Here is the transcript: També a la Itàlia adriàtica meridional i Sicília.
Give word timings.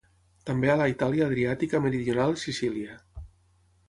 També 0.49 0.69
a 0.73 0.77
la 0.79 0.87
Itàlia 0.91 1.27
adriàtica 1.31 1.81
meridional 1.83 2.33
i 2.39 2.41
Sicília. 2.45 2.97